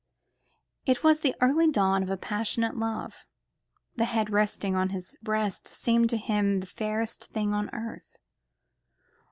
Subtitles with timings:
[0.87, 3.23] It was the early dawn of a passionate love.
[3.97, 8.17] The head lying on his breast seemed to him the fairest thing on earth.